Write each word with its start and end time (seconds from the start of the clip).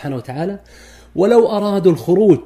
سبحانه 0.00 0.16
وتعالى 0.16 0.58
ولو 1.16 1.48
أرادوا 1.48 1.92
الخروج 1.92 2.40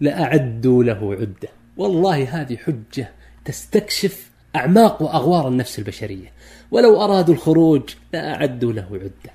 لأعدوا 0.00 0.84
له 0.84 1.12
عدة. 1.14 1.48
والله 1.76 2.40
هذه 2.40 2.56
حجة 2.56 3.10
تستكشف 3.44 4.30
أعماق 4.56 5.02
وأغوار 5.02 5.48
النفس 5.48 5.78
البشرية. 5.78 6.32
ولو 6.70 7.04
أرادوا 7.04 7.34
الخروج 7.34 7.82
لأعدوا 8.12 8.72
له 8.72 8.86
عدة. 8.92 9.32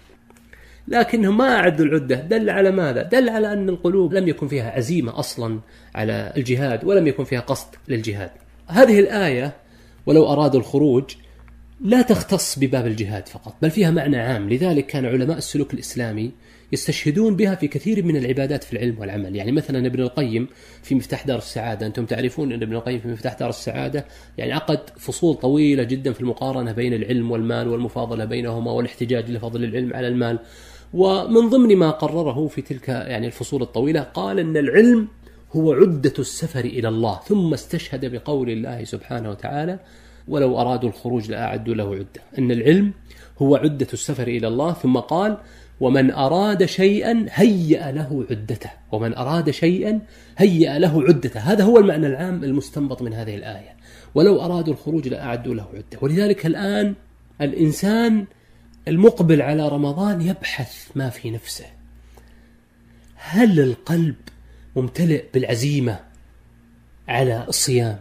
لكنهم 0.88 1.38
ما 1.38 1.56
أعدوا 1.56 1.86
العدة. 1.86 2.16
دل 2.16 2.50
على 2.50 2.72
ماذا؟ 2.72 3.04
دل 3.04 3.30
على 3.30 3.54
أن 3.54 3.70
القلوب 3.70 4.14
لم 4.14 4.28
يكن 4.28 4.48
فيها 4.48 4.72
عزيمة 4.72 5.20
أصلا 5.20 5.60
على 5.96 6.34
الجهاد 6.38 6.86
ولم 6.86 7.08
يكن 7.08 7.24
فيها 7.24 7.40
قصد 7.40 7.68
للجهاد. 7.88 8.32
هذه 8.68 9.00
الآية 9.00 9.54
ولو 10.06 10.34
أرادوا 10.34 10.60
الخروج 10.60 11.16
لا 11.82 12.02
تختص 12.02 12.60
بباب 12.60 12.88
الجهاد 12.88 13.28
فقط 13.28 13.56
بل 13.62 13.72
فيها 13.72 13.92
معنى 13.92 14.18
عام. 14.18 14.50
لذلك 14.50 14.86
كان 14.86 15.06
علماء 15.06 15.38
السلوك 15.38 15.74
الإسلامي 15.74 16.32
يستشهدون 16.72 17.36
بها 17.36 17.56
في 17.56 17.68
كثير 17.68 18.06
من 18.06 18.18
العبادات 18.18 18.64
في 18.64 18.74
العلم 18.74 19.00
والعمل. 19.00 19.36
يعني 19.36 19.52
مثلا 19.52 19.88
ابن 19.88 20.02
القيم 20.02 20.48
في 20.84 20.96
مفتاح 20.96 21.26
دار 21.26 21.38
السعادة 21.38 21.86
أنتم 21.86 22.06
تعرفون 22.06 22.52
أن 22.52 22.62
ابن 22.62 22.76
القيم 22.76 23.00
في 23.00 23.08
مفتاح 23.08 23.34
دار 23.34 23.50
السعادة 23.50 24.06
يعني 24.38 24.54
عقد 24.54 24.80
فصول 24.98 25.36
طويلة 25.36 25.84
جدا 25.84 26.14
في 26.14 26.22
المقارنة 26.22 26.72
بين 26.72 26.94
العلم 26.94 27.32
والمال 27.32 27.68
والمفاضلة 27.68 28.26
بينهما 28.26 28.72
والاحتجاج 28.72 29.32
لفضل 29.32 29.64
العلم 29.64 29.94
على 29.94 30.08
المال. 30.08 30.40
ومن 30.94 31.50
ضمن 31.50 31.76
ما 31.76 31.92
قرره 31.92 32.48
في 32.48 32.62
تلك 32.62 32.90
يعني 32.90 33.28
الفصول 33.28 33.62
الطويلة 33.62 34.02
قال 34.02 34.40
أن 34.40 34.58
العلم 34.58 35.08
هو 35.52 35.74
عدة 35.74 36.14
السفر 36.20 36.66
إلى 36.66 36.88
الله 36.88 37.20
ثم 37.28 37.54
استشهد 37.54 38.06
بقول 38.06 38.50
الله 38.50 38.84
سبحانه 38.84 39.30
وتعالى 39.30 39.80
ولو 40.28 40.62
أرادوا 40.62 40.90
الخروج 40.90 41.32
لأعدوا 41.32 41.76
له 41.76 41.96
عدة. 41.96 42.22
أن 42.40 42.52
العلم 42.52 42.94
هو 43.42 43.56
عدة 43.56 43.88
السفر 43.94 44.28
إلى 44.28 44.48
الله. 44.48 44.74
ثم 44.74 44.98
قال 44.98 45.38
ومن 45.80 46.12
أراد 46.12 46.66
شيئا 46.66 47.26
هيأ 47.30 47.92
له 47.92 48.26
عدته. 48.30 48.70
ومن 48.92 49.14
أراد 49.14 49.50
شيئا 49.50 50.02
هيأ 50.38 50.80
له 50.80 51.04
عدته. 51.04 51.40
هذا 51.40 51.64
هو 51.64 51.78
المعنى 51.78 52.08
العام 52.08 52.44
المستنبط 52.44 53.02
من 53.02 53.14
هذه 53.14 53.36
الآية. 53.36 53.76
ولو 54.16 54.42
أرادوا 54.42 54.74
الخروج 54.74 55.08
لأعدوا 55.08 55.56
له 55.56 55.68
عدة 55.74 56.00
ولذلك 56.02 56.46
الآن 56.46 56.96
الإنسان 57.42 58.26
المقبل 58.88 59.42
على 59.42 59.68
رمضان 59.68 60.22
يبحث 60.22 60.88
ما 60.96 61.10
في 61.10 61.32
نفسه. 61.32 61.66
هل 63.16 63.60
القلب 63.60 64.16
ممتلئ 64.76 65.26
بالعزيمة 65.34 66.00
على 67.08 67.46
الصيام؟ 67.48 68.00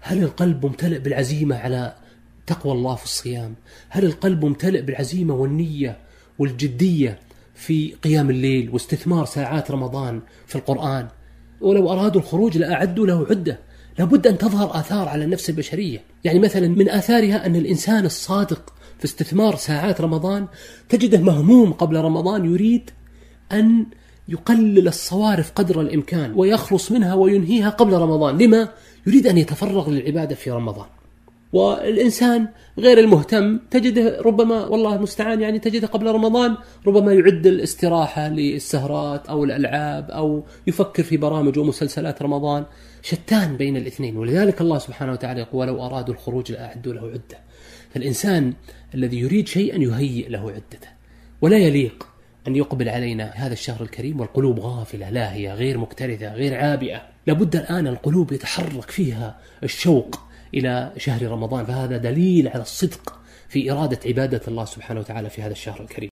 هل 0.00 0.22
القلب 0.22 0.66
ممتلئ 0.66 0.98
بالعزيمة 0.98 1.56
على 1.56 1.94
تقوى 2.46 2.72
الله 2.72 2.94
في 2.94 3.04
الصيام؟ 3.04 3.54
هل 3.88 4.04
القلب 4.04 4.44
ممتلئ 4.44 4.82
بالعزيمة 4.82 5.34
والنية 5.34 5.98
والجدية 6.38 7.18
في 7.54 7.92
قيام 7.92 8.30
الليل 8.30 8.70
واستثمار 8.70 9.24
ساعات 9.24 9.70
رمضان 9.70 10.20
في 10.46 10.56
القرآن؟ 10.56 11.08
ولو 11.60 11.92
أرادوا 11.92 12.20
الخروج 12.20 12.58
لأعدوا 12.58 13.06
له 13.06 13.26
عدة. 13.30 13.58
لابد 13.98 14.26
أن 14.26 14.38
تظهر 14.38 14.80
آثار 14.80 15.08
على 15.08 15.24
النفس 15.24 15.50
البشرية. 15.50 16.02
يعني 16.24 16.38
مثلا 16.38 16.68
من 16.68 16.88
آثارها 16.88 17.46
أن 17.46 17.56
الإنسان 17.56 18.06
الصادق 18.06 18.72
في 18.98 19.04
استثمار 19.04 19.56
ساعات 19.56 20.00
رمضان 20.00 20.46
تجده 20.88 21.18
مهموم 21.18 21.72
قبل 21.72 21.96
رمضان 21.96 22.44
يريد 22.44 22.90
أن 23.52 23.86
يقلل 24.28 24.88
الصوارف 24.88 25.52
قدر 25.52 25.80
الإمكان 25.80 26.32
ويخلص 26.36 26.92
منها 26.92 27.14
وينهيها 27.14 27.70
قبل 27.70 27.92
رمضان. 27.92 28.38
لما؟ 28.38 28.68
يريد 29.06 29.26
أن 29.26 29.38
يتفرغ 29.38 29.90
للعبادة 29.90 30.34
في 30.34 30.50
رمضان. 30.50 30.86
والإنسان 31.52 32.48
غير 32.78 32.98
المهتم 32.98 33.58
تجده 33.70 34.20
ربما 34.20 34.66
والله 34.66 34.94
المستعان 34.94 35.40
يعني 35.40 35.58
تجده 35.58 35.86
قبل 35.86 36.06
رمضان 36.06 36.56
ربما 36.86 37.12
يعد 37.12 37.46
الاستراحة 37.46 38.28
للسهرات 38.28 39.26
أو 39.28 39.44
الألعاب 39.44 40.10
أو 40.10 40.44
يفكر 40.66 41.02
في 41.02 41.16
برامج 41.16 41.58
ومسلسلات 41.58 42.22
رمضان 42.22 42.64
شتان 43.02 43.56
بين 43.56 43.76
الاثنين. 43.76 44.16
ولذلك 44.16 44.60
الله 44.60 44.78
سبحانه 44.78 45.12
وتعالى 45.12 45.40
يقول 45.40 45.70
ولو 45.70 45.86
أرادوا 45.86 46.14
الخروج 46.14 46.52
لأعدوا 46.52 46.92
له 46.92 47.06
عدة. 47.06 47.38
فالإنسان 47.94 48.52
الذي 48.94 49.18
يريد 49.18 49.48
شيئا 49.48 49.78
يهيئ 49.78 50.28
له 50.28 50.50
عدته. 50.50 50.88
ولا 51.40 51.58
يليق 51.58 52.06
أن 52.48 52.56
يقبل 52.56 52.88
علينا 52.88 53.32
هذا 53.34 53.52
الشهر 53.52 53.82
الكريم 53.82 54.20
والقلوب 54.20 54.60
غافلة 54.60 55.10
لاهية 55.10 55.54
غير 55.54 55.78
مكترثة 55.78 56.34
غير 56.34 56.54
عابئة. 56.54 57.02
لابد 57.26 57.56
الآن 57.56 57.86
القلوب 57.86 58.32
يتحرك 58.32 58.90
فيها 58.90 59.38
الشوق 59.62 60.20
إلى 60.54 60.92
شهر 60.96 61.22
رمضان 61.22 61.64
فهذا 61.64 61.96
دليل 61.96 62.48
على 62.48 62.62
الصدق 62.62 63.20
في 63.48 63.72
إرادة 63.72 63.98
عبادة 64.06 64.40
الله 64.48 64.64
سبحانه 64.64 65.00
وتعالى 65.00 65.30
في 65.30 65.42
هذا 65.42 65.52
الشهر 65.52 65.80
الكريم. 65.80 66.09